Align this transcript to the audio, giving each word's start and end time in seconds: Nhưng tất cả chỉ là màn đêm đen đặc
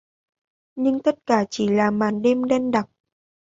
Nhưng 0.75 0.99
tất 1.03 1.15
cả 1.25 1.45
chỉ 1.49 1.67
là 1.67 1.91
màn 1.91 2.21
đêm 2.21 2.43
đen 2.45 2.71
đặc 2.71 2.89